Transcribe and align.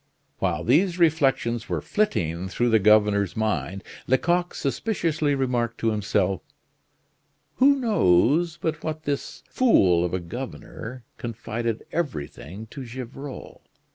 While 0.39 0.63
these 0.63 0.97
reflections 0.97 1.69
were 1.69 1.79
flitting 1.79 2.47
through 2.47 2.69
the 2.71 2.79
governor's 2.79 3.37
mind, 3.37 3.83
Lecoq 4.07 4.55
suspiciously 4.55 5.35
remarked 5.35 5.77
to 5.81 5.91
himself: 5.91 6.41
"Who 7.57 7.75
knows 7.75 8.57
but 8.57 8.83
what 8.83 9.03
this 9.03 9.43
fool 9.47 10.03
of 10.03 10.15
a 10.15 10.19
governor 10.19 11.03
confided 11.19 11.85
everything 11.91 12.65
to 12.71 12.83
Gevrol? 12.83 13.61